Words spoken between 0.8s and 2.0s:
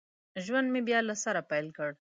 بیا له سره پیل کړ